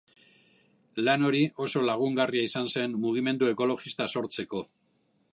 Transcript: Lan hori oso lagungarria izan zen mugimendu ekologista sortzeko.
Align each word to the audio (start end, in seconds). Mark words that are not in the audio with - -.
Lan 1.01 1.25
hori 1.27 1.41
oso 1.65 1.83
lagungarria 1.89 2.47
izan 2.49 2.69
zen 2.75 2.95
mugimendu 3.03 3.49
ekologista 3.51 4.07
sortzeko. 4.15 4.63